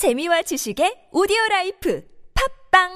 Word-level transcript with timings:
재미와 0.00 0.40
지식의 0.40 1.12
오디오 1.12 1.36
라이프 1.50 2.02
팝빵 2.72 2.88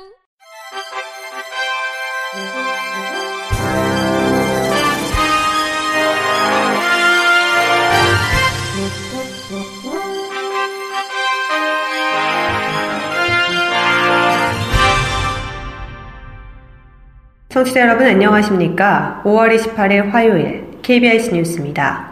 청취자 17.50 17.80
여러분 17.80 18.06
안녕하십니까? 18.06 19.20
5월 19.26 19.54
28일 19.54 20.08
화요일 20.08 20.80
KBS 20.80 21.34
뉴스입니다. 21.34 22.03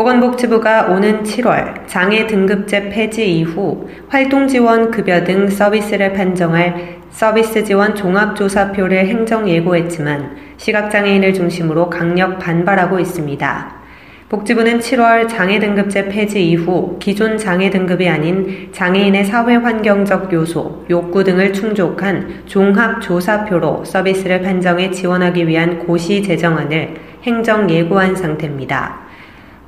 보건복지부가 0.00 0.86
오는 0.86 1.22
7월 1.22 1.86
장애 1.86 2.26
등급제 2.26 2.88
폐지 2.88 3.36
이후 3.36 3.86
활동 4.08 4.48
지원 4.48 4.90
급여 4.90 5.24
등 5.24 5.46
서비스를 5.46 6.14
판정할 6.14 7.00
서비스 7.10 7.62
지원 7.64 7.94
종합조사표를 7.94 9.06
행정 9.06 9.46
예고했지만 9.46 10.36
시각장애인을 10.56 11.34
중심으로 11.34 11.90
강력 11.90 12.38
반발하고 12.38 12.98
있습니다. 12.98 13.74
복지부는 14.30 14.78
7월 14.78 15.28
장애 15.28 15.58
등급제 15.58 16.08
폐지 16.08 16.48
이후 16.48 16.96
기존 16.98 17.36
장애 17.36 17.68
등급이 17.68 18.08
아닌 18.08 18.70
장애인의 18.72 19.26
사회 19.26 19.56
환경적 19.56 20.32
요소, 20.32 20.86
욕구 20.88 21.24
등을 21.24 21.52
충족한 21.52 22.44
종합조사표로 22.46 23.84
서비스를 23.84 24.40
판정해 24.40 24.90
지원하기 24.90 25.46
위한 25.46 25.80
고시 25.80 26.22
제정안을 26.22 26.94
행정 27.24 27.68
예고한 27.68 28.16
상태입니다. 28.16 28.99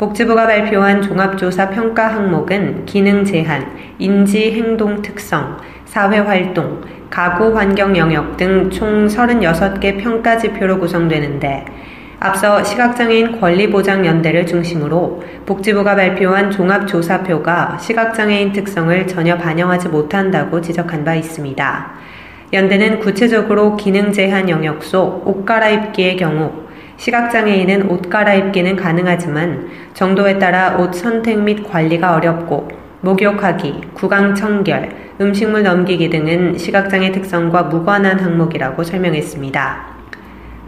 복지부가 0.03 0.49
발표한 0.49 1.01
종합조사 1.01 1.71
평가 1.71 2.09
항목은 2.09 2.87
기능 2.87 3.25
제한, 3.25 3.65
인지 4.01 4.51
행동 4.51 5.01
특성, 5.01 5.59
사회 5.85 6.19
활동, 6.19 6.81
가구 7.09 7.57
환경 7.57 7.97
영역 7.97 8.37
등 8.37 8.69
총 8.69 9.07
36개 9.07 10.03
평가 10.03 10.37
지표로 10.37 10.81
구성되는데 10.81 11.67
앞서 12.19 12.65
시각장애인 12.65 13.39
권리보장연대를 13.39 14.45
중심으로 14.45 15.23
복지부가 15.47 15.95
발표한 15.95 16.51
종합조사표가 16.51 17.79
시각장애인 17.81 18.51
특성을 18.51 19.07
전혀 19.07 19.39
반영하지 19.39 19.89
못한다고 19.89 20.61
지적한 20.61 21.05
바 21.05 21.15
있습니다. 21.15 21.93
연대는 22.53 22.99
구체적으로 22.99 23.77
기능 23.77 24.11
제한 24.11 24.49
영역 24.49 24.83
속 24.83 25.23
옷 25.29 25.47
갈아입기의 25.47 26.17
경우 26.17 26.63
시각장애인은 27.03 27.91
옷 27.91 28.09
갈아입기는 28.09 28.77
가능하지만 28.77 29.69
정도에 29.93 30.39
따라 30.39 30.77
옷 30.77 30.95
선택 30.95 31.37
및 31.41 31.69
관리가 31.69 32.15
어렵고 32.15 32.69
목욕하기, 33.01 33.81
구강 33.93 34.37
청결, 34.37 34.89
음식물 35.21 35.65
넘기기 35.65 36.11
등은 36.11 36.57
시각장애 36.57 37.11
특성과 37.11 37.65
무관한 37.65 38.21
항목이라고 38.21 38.85
설명했습니다. 38.85 39.87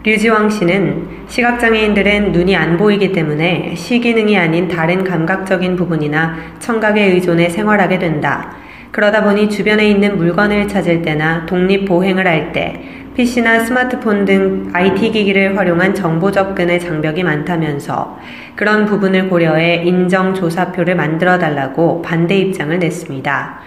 류지왕 0.03 0.49
씨는 0.49 1.07
시각장애인들은 1.29 2.33
눈이 2.33 2.53
안 2.53 2.75
보이기 2.75 3.13
때문에 3.13 3.73
시기능이 3.73 4.37
아닌 4.37 4.67
다른 4.67 5.05
감각적인 5.05 5.77
부분이나 5.77 6.35
청각에 6.59 7.01
의존해 7.01 7.47
생활하게 7.47 7.97
된다. 7.97 8.57
그러다 8.91 9.23
보니 9.23 9.49
주변에 9.49 9.89
있는 9.89 10.17
물건을 10.17 10.67
찾을 10.67 11.01
때나 11.01 11.45
독립보행을 11.45 12.27
할 12.27 12.51
때 12.51 13.04
PC나 13.15 13.59
스마트폰 13.59 14.25
등 14.25 14.69
IT 14.73 15.11
기기를 15.11 15.57
활용한 15.57 15.93
정보 15.93 16.29
접근의 16.31 16.81
장벽이 16.81 17.23
많다면서 17.23 18.19
그런 18.57 18.85
부분을 18.85 19.29
고려해 19.29 19.83
인정조사표를 19.85 20.95
만들어 20.95 21.37
달라고 21.37 22.01
반대 22.01 22.37
입장을 22.37 22.77
냈습니다. 22.77 23.59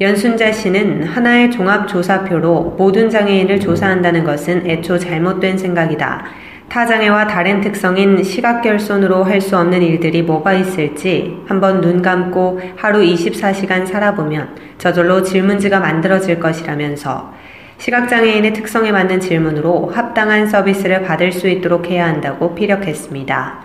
연순자 0.00 0.52
씨는 0.52 1.02
하나의 1.02 1.50
종합조사표로 1.50 2.76
모든 2.78 3.10
장애인을 3.10 3.58
조사한다는 3.58 4.22
것은 4.22 4.70
애초 4.70 4.96
잘못된 4.96 5.58
생각이다. 5.58 6.24
타장애와 6.68 7.26
다른 7.26 7.60
특성인 7.60 8.22
시각결손으로 8.22 9.24
할 9.24 9.40
수 9.40 9.58
없는 9.58 9.82
일들이 9.82 10.22
뭐가 10.22 10.54
있을지 10.54 11.38
한번 11.46 11.80
눈 11.80 12.00
감고 12.02 12.60
하루 12.76 13.00
24시간 13.00 13.84
살아보면 13.84 14.56
저절로 14.78 15.22
질문지가 15.22 15.80
만들어질 15.80 16.38
것이라면서 16.38 17.41
시각장애인의 17.82 18.52
특성에 18.52 18.92
맞는 18.92 19.18
질문으로 19.18 19.90
합당한 19.92 20.46
서비스를 20.46 21.02
받을 21.02 21.32
수 21.32 21.48
있도록 21.48 21.90
해야 21.90 22.06
한다고 22.06 22.54
피력했습니다. 22.54 23.58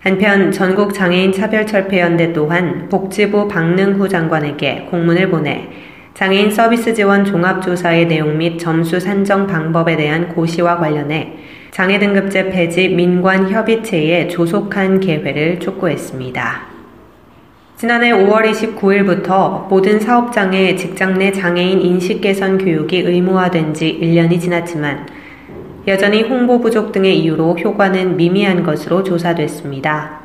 한편 0.00 0.50
전국 0.50 0.92
장애인 0.92 1.30
차별철폐연대 1.30 2.32
또한 2.32 2.88
복지부 2.88 3.46
박능후 3.46 4.08
장관에게 4.08 4.88
공문을 4.90 5.30
보내 5.30 5.68
장애인 6.14 6.50
서비스 6.50 6.92
지원 6.94 7.24
종합조사의 7.24 8.08
내용 8.08 8.38
및 8.38 8.58
점수 8.58 8.98
산정 8.98 9.46
방법에 9.46 9.96
대한 9.96 10.30
고시와 10.30 10.78
관련해 10.78 11.34
장애 11.70 12.00
등급제 12.00 12.50
폐지 12.50 12.88
민관 12.88 13.50
협의체에 13.50 14.26
조속한 14.26 14.98
개회를 14.98 15.60
촉구했습니다. 15.60 16.69
지난해 17.80 18.10
5월 18.12 18.44
29일부터 18.52 19.66
모든 19.70 19.98
사업장의 19.98 20.76
직장 20.76 21.14
내 21.14 21.32
장애인 21.32 21.80
인식 21.80 22.20
개선 22.20 22.58
교육이 22.58 22.98
의무화된 22.98 23.72
지 23.72 23.98
1년이 24.02 24.38
지났지만 24.38 25.08
여전히 25.88 26.20
홍보 26.20 26.60
부족 26.60 26.92
등의 26.92 27.18
이유로 27.20 27.56
효과는 27.58 28.18
미미한 28.18 28.64
것으로 28.64 29.02
조사됐습니다. 29.02 30.20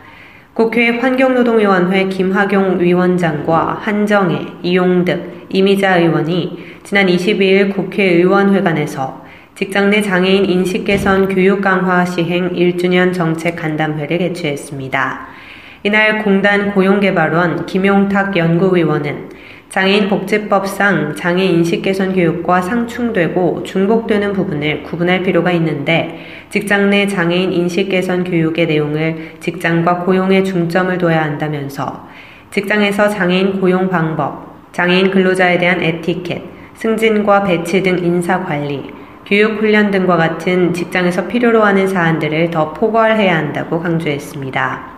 국회 0.53 0.99
환경노동위원회 0.99 2.09
김학용 2.09 2.81
위원장과 2.81 3.79
한정혜, 3.81 4.47
이용득, 4.61 5.47
이미자 5.47 5.99
의원이 5.99 6.59
지난 6.83 7.07
22일 7.07 7.73
국회의원회관에서 7.73 9.23
직장 9.55 9.91
내 9.91 10.01
장애인 10.01 10.43
인식 10.43 10.83
개선 10.83 11.29
교육 11.29 11.61
강화 11.61 12.03
시행 12.03 12.51
1주년 12.51 13.13
정책 13.13 13.55
간담회를 13.55 14.17
개최했습니다. 14.17 15.44
이날 15.85 16.23
공단 16.23 16.71
고용개발원 16.71 17.67
김용탁 17.67 18.35
연구위원은 18.35 19.29
장애인 19.69 20.09
복지법상 20.09 21.13
장애 21.15 21.45
인식 21.45 21.83
개선 21.83 22.11
교육과 22.11 22.59
상충되고 22.63 23.61
중복되는 23.61 24.33
부분을 24.33 24.81
구분할 24.81 25.21
필요가 25.21 25.51
있는데 25.51 26.25
직장 26.49 26.89
내 26.89 27.05
장애인 27.05 27.53
인식 27.53 27.89
개선 27.89 28.23
교육의 28.23 28.65
내용을 28.65 29.33
직장과 29.39 30.05
고용에 30.05 30.41
중점을 30.41 30.97
둬야 30.97 31.21
한다면서 31.21 32.07
직장에서 32.49 33.07
장애인 33.09 33.61
고용 33.61 33.87
방법, 33.87 34.71
장애인 34.71 35.11
근로자에 35.11 35.59
대한 35.59 35.83
에티켓, 35.83 36.41
승진과 36.73 37.43
배치 37.43 37.83
등 37.83 37.99
인사 37.99 38.43
관리, 38.43 38.89
교육 39.23 39.61
훈련 39.61 39.91
등과 39.91 40.17
같은 40.17 40.73
직장에서 40.73 41.27
필요로 41.27 41.61
하는 41.61 41.87
사안들을 41.87 42.49
더 42.49 42.73
포괄해야 42.73 43.37
한다고 43.37 43.79
강조했습니다. 43.79 44.94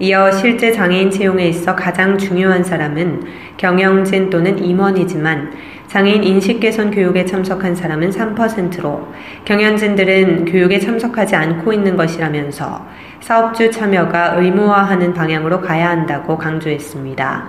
이어 0.00 0.30
실제 0.30 0.70
장애인 0.70 1.10
채용에 1.10 1.48
있어 1.48 1.74
가장 1.74 2.16
중요한 2.16 2.62
사람은 2.62 3.24
경영진 3.56 4.30
또는 4.30 4.62
임원이지만 4.64 5.52
장애인 5.88 6.22
인식 6.22 6.60
개선 6.60 6.90
교육에 6.90 7.24
참석한 7.24 7.74
사람은 7.74 8.10
3%로 8.10 9.08
경영진들은 9.44 10.44
교육에 10.44 10.78
참석하지 10.78 11.34
않고 11.34 11.72
있는 11.72 11.96
것이라면서 11.96 12.86
사업주 13.20 13.70
참여가 13.72 14.34
의무화하는 14.36 15.14
방향으로 15.14 15.60
가야 15.60 15.88
한다고 15.88 16.38
강조했습니다. 16.38 17.48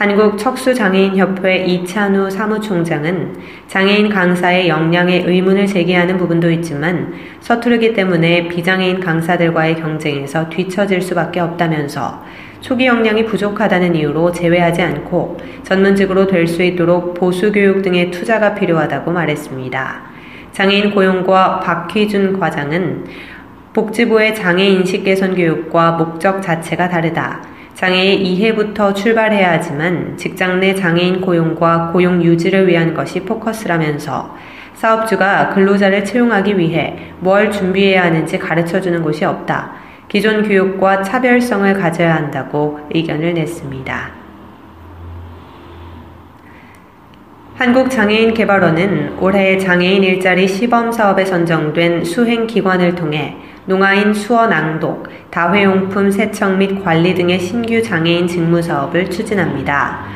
한국 0.00 0.38
척수장애인협회 0.38 1.66
이찬우 1.66 2.30
사무총장은 2.30 3.36
장애인 3.68 4.08
강사의 4.08 4.66
역량에 4.66 5.24
의문을 5.26 5.66
제기하는 5.66 6.16
부분도 6.16 6.50
있지만 6.52 7.12
서투르기 7.40 7.92
때문에 7.92 8.48
비장애인 8.48 9.00
강사들과의 9.00 9.76
경쟁에서 9.76 10.48
뒤처질 10.48 11.02
수밖에 11.02 11.40
없다면서 11.40 12.24
초기 12.62 12.86
역량이 12.86 13.26
부족하다는 13.26 13.94
이유로 13.94 14.32
제외하지 14.32 14.80
않고 14.80 15.36
전문직으로 15.64 16.26
될 16.28 16.46
수 16.46 16.62
있도록 16.62 17.12
보수교육 17.12 17.82
등의 17.82 18.10
투자가 18.10 18.54
필요하다고 18.54 19.12
말했습니다. 19.12 20.02
장애인 20.52 20.94
고용과 20.94 21.60
박휘준 21.60 22.40
과장은 22.40 23.04
복지부의 23.74 24.34
장애인식 24.34 25.04
개선 25.04 25.34
교육과 25.34 25.92
목적 25.92 26.40
자체가 26.40 26.88
다르다. 26.88 27.49
장애의 27.80 28.20
이해부터 28.22 28.92
출발해야 28.92 29.52
하지만 29.52 30.14
직장 30.18 30.60
내 30.60 30.74
장애인 30.74 31.22
고용과 31.22 31.92
고용 31.92 32.22
유지를 32.22 32.68
위한 32.68 32.92
것이 32.92 33.20
포커스라면서 33.20 34.36
사업주가 34.74 35.48
근로자를 35.54 36.04
채용하기 36.04 36.58
위해 36.58 37.14
뭘 37.20 37.50
준비해야 37.50 38.04
하는지 38.04 38.38
가르쳐 38.38 38.82
주는 38.82 39.02
곳이 39.02 39.24
없다. 39.24 39.72
기존 40.08 40.46
교육과 40.46 41.02
차별성을 41.02 41.72
가져야 41.72 42.16
한다고 42.16 42.80
의견을 42.92 43.32
냈습니다. 43.32 44.10
한국장애인개발원은 47.54 49.16
올해 49.20 49.56
장애인 49.56 50.02
일자리 50.02 50.46
시범 50.46 50.92
사업에 50.92 51.24
선정된 51.24 52.04
수행 52.04 52.46
기관을 52.46 52.94
통해 52.94 53.36
농아인 53.70 54.12
수어 54.12 54.48
낭독, 54.48 55.06
다회용품 55.30 56.10
세척 56.10 56.56
및 56.56 56.82
관리 56.82 57.14
등의 57.14 57.38
신규 57.38 57.80
장애인 57.80 58.26
직무 58.26 58.60
사업을 58.60 59.08
추진합니다. 59.08 60.06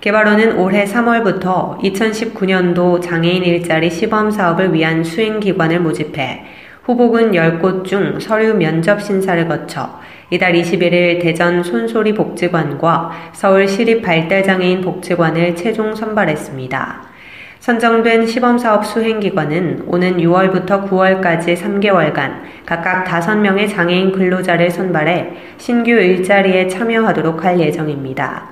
개발원은 0.00 0.58
올해 0.58 0.84
3월부터 0.84 1.78
2019년도 1.78 3.00
장애인 3.00 3.44
일자리 3.44 3.88
시범 3.88 4.32
사업을 4.32 4.74
위한 4.74 5.04
수행기관을 5.04 5.78
모집해 5.78 6.44
후보군 6.82 7.30
10곳 7.30 7.84
중 7.84 8.18
서류 8.18 8.52
면접 8.54 9.00
심사를 9.00 9.46
거쳐 9.46 10.00
이달 10.30 10.52
21일 10.54 11.22
대전 11.22 11.62
손소리 11.62 12.14
복지관과 12.14 13.30
서울 13.32 13.68
시립 13.68 14.02
발달장애인 14.02 14.80
복지관을 14.80 15.54
최종 15.54 15.94
선발했습니다. 15.94 17.13
선정된 17.64 18.26
시범사업 18.26 18.84
수행기관은 18.84 19.84
오는 19.86 20.18
6월부터 20.18 20.86
9월까지 20.86 21.56
3개월간 21.56 22.42
각각 22.66 23.06
5명의 23.06 23.70
장애인 23.70 24.12
근로자를 24.12 24.70
선발해 24.70 25.30
신규 25.56 25.92
일자리에 25.92 26.68
참여하도록 26.68 27.42
할 27.42 27.58
예정입니다. 27.58 28.48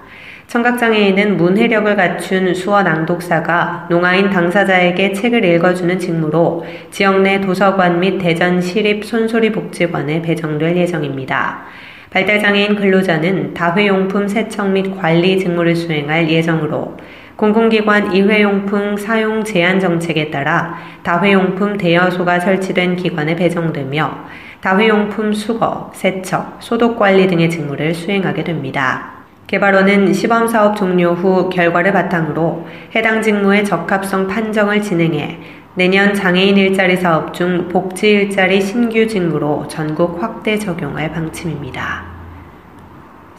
청각장애인은 0.47 1.37
문해력을 1.37 1.95
갖춘 1.95 2.55
수어 2.55 2.83
낭독사가 2.83 3.89
농아인 3.91 4.31
당사자에게 4.31 5.13
책을 5.13 5.45
읽어주는 5.45 5.99
직무로 5.99 6.65
지역 6.91 7.21
내 7.21 7.39
도서관 7.39 8.01
및 8.01 8.17
대전 8.17 8.63
시립 8.63 9.05
손소리 9.05 9.53
복지관에 9.53 10.23
배정될 10.23 10.75
예정입니다. 10.75 11.65
발달장애인 12.09 12.77
근로자는 12.77 13.53
다회용품 13.53 14.29
세척 14.29 14.71
및 14.71 14.97
관리 14.99 15.39
직무를 15.39 15.77
수행할 15.77 16.31
예정으로 16.31 16.97
공공기관 17.43 18.13
일회용품 18.13 18.97
사용 18.97 19.43
제한 19.43 19.81
정책에 19.81 20.31
따라 20.31 20.79
다회용품 21.03 21.77
대여소가 21.77 22.39
설치된 22.39 22.95
기관에 22.95 23.35
배정되며 23.35 24.17
다회용품 24.61 25.33
수거, 25.33 25.91
세척, 25.93 26.59
소독 26.61 26.97
관리 26.97 27.27
등의 27.27 27.51
직무를 27.51 27.95
수행하게 27.95 28.45
됩니다. 28.45 29.25
개발원은 29.49 30.13
시범 30.13 30.47
사업 30.47 30.77
종료 30.77 31.15
후 31.15 31.49
결과를 31.49 31.93
바탕으로 31.93 32.65
해당 32.95 33.21
직무의 33.21 33.65
적합성 33.65 34.29
판정을 34.29 34.81
진행해 34.81 35.41
내년 35.75 36.15
장애인 36.15 36.57
일자리 36.57 36.97
사업 36.97 37.35
중 37.35 37.67
복지 37.67 38.09
일자리 38.09 38.61
신규 38.61 39.05
직무로 39.09 39.67
전국 39.67 40.23
확대 40.23 40.57
적용할 40.57 41.11
방침입니다. 41.11 42.12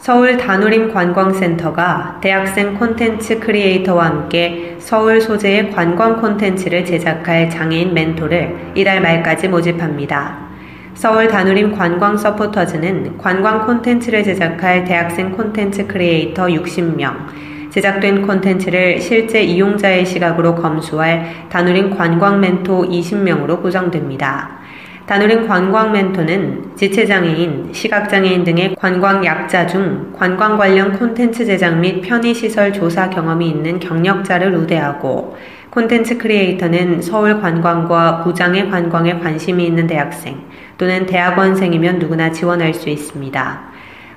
서울 0.04 0.36
다누림 0.36 0.92
관광센터가 0.92 2.18
대학생 2.20 2.74
콘텐츠 2.74 3.40
크리에이터와 3.40 4.04
함께 4.04 4.76
서울 4.78 5.18
소재의 5.18 5.70
관광 5.70 6.20
콘텐츠를 6.20 6.84
제작할 6.84 7.48
장애인 7.48 7.94
멘토를 7.94 8.72
이달 8.74 9.00
말까지 9.00 9.48
모집합니다. 9.48 10.40
서울 10.92 11.26
다누림 11.26 11.74
관광 11.74 12.18
서포터즈는 12.18 13.16
관광 13.16 13.64
콘텐츠를 13.64 14.22
제작할 14.22 14.84
대학생 14.84 15.32
콘텐츠 15.32 15.86
크리에이터 15.86 16.48
60명, 16.48 17.70
제작된 17.70 18.26
콘텐츠를 18.26 19.00
실제 19.00 19.42
이용자의 19.42 20.04
시각으로 20.04 20.54
검수할 20.54 21.48
다누림 21.48 21.96
관광 21.96 22.40
멘토 22.40 22.82
20명으로 22.82 23.62
구성됩니다. 23.62 24.63
다누림 25.06 25.46
관광 25.46 25.92
멘토는 25.92 26.76
지체장애인, 26.76 27.74
시각장애인 27.74 28.42
등의 28.42 28.74
관광 28.76 29.22
약자 29.22 29.66
중 29.66 30.14
관광 30.16 30.56
관련 30.56 30.98
콘텐츠 30.98 31.44
제작 31.44 31.78
및 31.78 32.00
편의시설 32.00 32.72
조사 32.72 33.10
경험이 33.10 33.50
있는 33.50 33.78
경력자를 33.78 34.54
우대하고 34.54 35.36
콘텐츠 35.68 36.16
크리에이터는 36.16 37.02
서울 37.02 37.38
관광과 37.42 38.22
부장의 38.22 38.70
관광에 38.70 39.18
관심이 39.18 39.66
있는 39.66 39.86
대학생 39.86 40.38
또는 40.78 41.04
대학원생이면 41.04 41.98
누구나 41.98 42.32
지원할 42.32 42.72
수 42.72 42.88
있습니다. 42.88 43.60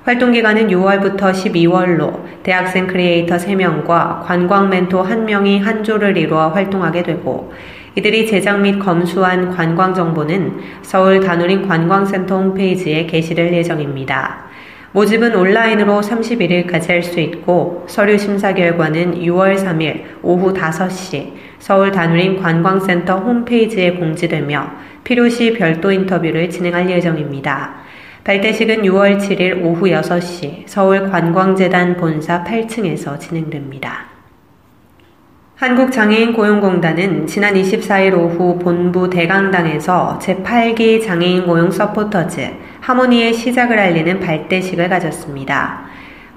활동 0.04 0.32
기간은 0.32 0.68
6월부터 0.68 1.34
12월로 1.34 2.22
대학생 2.42 2.86
크리에이터 2.86 3.36
3명과 3.36 4.24
관광 4.24 4.70
멘토 4.70 5.04
1명이 5.04 5.60
한 5.60 5.84
조를 5.84 6.16
이루어 6.16 6.48
활동하게 6.48 7.02
되고 7.02 7.52
이들이 7.98 8.28
제작 8.28 8.60
및 8.60 8.78
검수한 8.78 9.50
관광 9.50 9.92
정보는 9.92 10.60
서울 10.82 11.18
다누림 11.18 11.66
관광센터 11.66 12.36
홈페이지에 12.36 13.06
게시될 13.06 13.52
예정입니다. 13.52 14.44
모집은 14.92 15.34
온라인으로 15.34 16.00
31일까지 16.00 16.90
할 16.90 17.02
수 17.02 17.18
있고 17.18 17.84
서류 17.88 18.16
심사 18.16 18.54
결과는 18.54 19.20
6월 19.20 19.58
3일 19.58 20.04
오후 20.22 20.54
5시 20.54 21.32
서울 21.58 21.90
다누림 21.90 22.40
관광센터 22.40 23.16
홈페이지에 23.16 23.94
공지되며 23.94 24.70
필요시 25.02 25.54
별도 25.54 25.90
인터뷰를 25.90 26.50
진행할 26.50 26.88
예정입니다. 26.88 27.78
발대식은 28.22 28.82
6월 28.82 29.18
7일 29.18 29.64
오후 29.64 29.86
6시 29.86 30.62
서울 30.66 31.10
관광재단 31.10 31.96
본사 31.96 32.44
8층에서 32.44 33.18
진행됩니다. 33.18 34.07
한국장애인 35.58 36.34
고용공단은 36.34 37.26
지난 37.26 37.54
24일 37.54 38.16
오후 38.16 38.60
본부 38.60 39.10
대강당에서 39.10 40.20
제8기 40.22 41.04
장애인 41.04 41.46
고용 41.46 41.72
서포터즈 41.72 42.48
하모니의 42.80 43.34
시작을 43.34 43.76
알리는 43.76 44.20
발대식을 44.20 44.88
가졌습니다. 44.88 45.80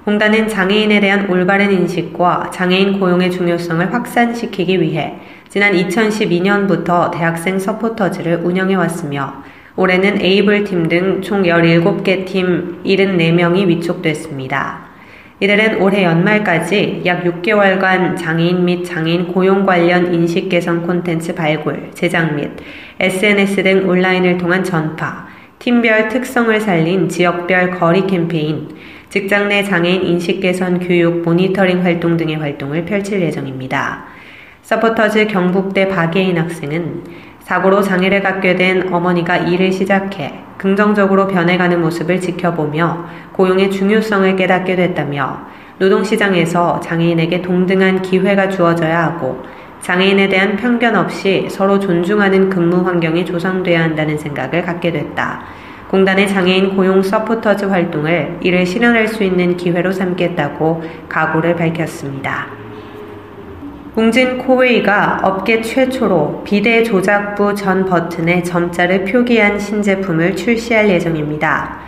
공단은 0.04 0.48
장애인에 0.48 0.98
대한 0.98 1.30
올바른 1.30 1.70
인식과 1.70 2.50
장애인 2.52 2.98
고용의 2.98 3.30
중요성을 3.30 3.94
확산시키기 3.94 4.80
위해 4.80 5.14
지난 5.48 5.72
2012년부터 5.74 7.12
대학생 7.12 7.60
서포터즈를 7.60 8.40
운영해 8.42 8.74
왔으며 8.74 9.34
올해는 9.76 10.20
에이블 10.20 10.64
팀 10.64 10.88
등 10.88 11.22
총 11.22 11.44
17개 11.44 12.26
팀 12.26 12.82
74명이 12.84 13.68
위촉됐습니다. 13.68 14.91
이들은 15.42 15.82
올해 15.82 16.04
연말까지 16.04 17.02
약 17.04 17.24
6개월간 17.24 18.16
장애인 18.16 18.64
및 18.64 18.84
장애인 18.84 19.32
고용 19.32 19.66
관련 19.66 20.14
인식 20.14 20.48
개선 20.48 20.86
콘텐츠 20.86 21.34
발굴, 21.34 21.90
제작 21.94 22.36
및 22.36 22.52
SNS 23.00 23.64
등 23.64 23.88
온라인을 23.88 24.38
통한 24.38 24.62
전파, 24.62 25.26
팀별 25.58 26.06
특성을 26.06 26.60
살린 26.60 27.08
지역별 27.08 27.72
거리 27.72 28.06
캠페인, 28.06 28.68
직장 29.08 29.48
내 29.48 29.64
장애인 29.64 30.04
인식 30.04 30.38
개선 30.38 30.78
교육 30.78 31.22
모니터링 31.22 31.84
활동 31.84 32.16
등의 32.16 32.36
활동을 32.36 32.84
펼칠 32.84 33.20
예정입니다. 33.20 34.04
서포터즈 34.62 35.26
경북대 35.26 35.88
박예인 35.88 36.38
학생은 36.38 37.02
사고로 37.40 37.82
장애를 37.82 38.22
갖게 38.22 38.54
된 38.54 38.94
어머니가 38.94 39.38
일을 39.38 39.72
시작해 39.72 40.41
긍정적으로 40.62 41.26
변해가는 41.26 41.80
모습을 41.80 42.20
지켜보며 42.20 43.04
고용의 43.32 43.72
중요성을 43.72 44.36
깨닫게 44.36 44.76
됐다며 44.76 45.40
노동시장에서 45.78 46.78
장애인에게 46.78 47.42
동등한 47.42 48.00
기회가 48.00 48.48
주어져야 48.48 49.02
하고 49.02 49.42
장애인에 49.80 50.28
대한 50.28 50.56
편견 50.56 50.94
없이 50.94 51.48
서로 51.50 51.80
존중하는 51.80 52.48
근무 52.48 52.86
환경이 52.86 53.24
조성돼야 53.24 53.82
한다는 53.82 54.16
생각을 54.16 54.62
갖게 54.62 54.92
됐다. 54.92 55.42
공단의 55.88 56.28
장애인 56.28 56.76
고용 56.76 57.02
서포터즈 57.02 57.64
활동을 57.64 58.38
이를 58.40 58.64
실현할 58.64 59.08
수 59.08 59.24
있는 59.24 59.56
기회로 59.56 59.90
삼겠다고 59.90 60.84
각오를 61.08 61.56
밝혔습니다. 61.56 62.61
웅진 63.94 64.38
코웨이가 64.38 65.20
업계 65.22 65.60
최초로 65.60 66.44
비데 66.44 66.82
조작부 66.82 67.54
전 67.54 67.84
버튼에 67.84 68.42
점자를 68.42 69.04
표기한 69.04 69.58
신제품을 69.58 70.34
출시할 70.34 70.88
예정입니다. 70.88 71.78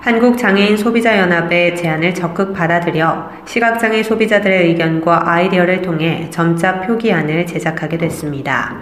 한국장애인 0.00 0.76
소비자연합의 0.76 1.76
제안을 1.76 2.14
적극 2.14 2.52
받아들여 2.52 3.30
시각장애 3.44 4.02
소비자들의 4.02 4.70
의견과 4.70 5.30
아이디어를 5.30 5.82
통해 5.82 6.26
점자 6.30 6.80
표기안을 6.80 7.46
제작하게 7.46 7.96
됐습니다. 7.96 8.78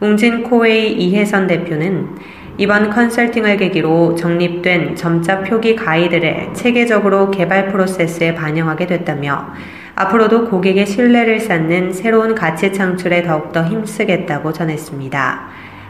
웅진 0.00 0.42
코웨이 0.42 0.92
이혜선 0.92 1.46
대표는 1.46 2.16
이번 2.56 2.90
컨설팅을 2.90 3.56
계기로 3.56 4.14
정립된 4.14 4.94
점자 4.94 5.42
표기 5.42 5.74
가이드를 5.74 6.50
체계적으로 6.54 7.32
개발 7.32 7.66
프로세스에 7.66 8.36
반영하게 8.36 8.86
됐다며 8.86 9.48
앞으로도 9.96 10.48
고객의 10.48 10.86
신뢰를 10.86 11.40
쌓는 11.40 11.92
새로운 11.92 12.36
가치 12.36 12.72
창출에 12.72 13.24
더욱더 13.24 13.64
힘쓰겠다고 13.64 14.52
전했습니다. 14.52 15.46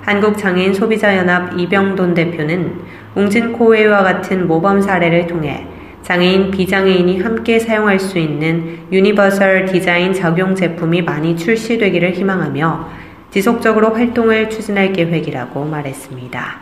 한국장애인 0.07 0.73
소비자연합 0.73 1.59
이병돈 1.59 2.15
대표는 2.15 2.81
웅진코웨이와 3.15 4.03
같은 4.03 4.47
모범 4.47 4.81
사례를 4.81 5.27
통해 5.27 5.67
장애인, 6.01 6.51
비장애인이 6.51 7.21
함께 7.21 7.59
사용할 7.59 7.99
수 7.99 8.19
있는 8.19 8.79
universal 8.91 9.67
design 9.67 10.15
적용 10.15 10.55
제품이 10.55 11.03
많이 11.03 11.37
출시되기를 11.37 12.13
희망하며 12.13 13.04
지속적으로 13.35 13.91
활동을 13.91 14.49
추진할 14.49 14.93
계획이라고 14.93 15.65
말했습니다. 15.65 16.61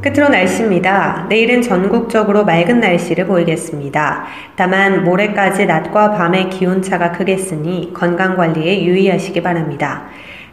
끝으로 0.00 0.30
날씨입니다. 0.30 1.26
내일은 1.28 1.60
전국적으로 1.60 2.46
맑은 2.46 2.80
날씨를 2.80 3.26
보이겠습니다. 3.26 4.24
다만 4.56 5.04
모레까지 5.04 5.66
낮과 5.66 6.12
밤의 6.12 6.48
기온차가 6.48 7.12
크겠으니 7.12 7.92
건강관리에 7.92 8.86
유의하시기 8.86 9.42
바랍니다. 9.42 10.04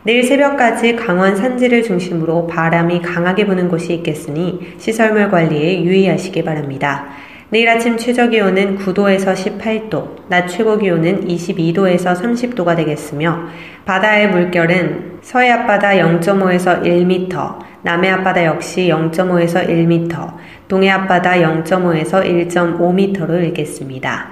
내일 0.03 0.23
새벽까지 0.23 0.97
강원 0.97 1.37
산지를 1.37 1.81
중심으로 1.81 2.47
바람이 2.47 3.01
강하게 3.01 3.45
부는 3.45 3.69
곳이 3.69 3.93
있겠으니 3.93 4.73
시설물 4.77 5.31
관리에 5.31 5.85
유의하시기 5.85 6.43
바랍니다. 6.43 7.05
내일 7.51 7.67
아침 7.67 7.97
최저 7.97 8.29
기온은 8.29 8.77
9도에서 8.77 9.33
18도, 9.33 10.27
낮 10.27 10.47
최고 10.47 10.77
기온은 10.77 11.27
22도에서 11.27 12.15
30도가 12.15 12.75
되겠으며 12.75 13.39
바다의 13.85 14.29
물결은 14.29 15.17
서해 15.23 15.49
앞바다 15.49 15.93
0.5에서 15.93 16.83
1m, 16.83 17.57
남해 17.81 18.07
앞바다 18.09 18.45
역시 18.45 18.87
0.5에서 18.87 19.67
1m, 19.67 20.33
동해 20.67 20.91
앞바다 20.91 21.37
0.5에서 21.37 22.23
1.5m로 22.23 23.43
일겠습니다. 23.43 24.27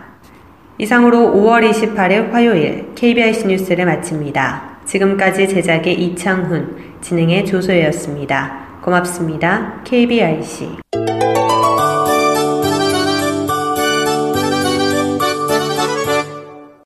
이상으로 0.77 1.33
5월 1.33 1.67
28일 1.71 2.31
화요일 2.31 2.93
KBIC 2.93 3.47
뉴스를 3.47 3.85
마칩니다. 3.85 4.77
지금까지 4.85 5.47
제작의 5.47 5.95
이창훈, 5.95 6.99
진행의 7.01 7.47
조소혜였습니다. 7.47 8.67
고맙습니다. 8.83 9.81
KBIC. 9.83 11.16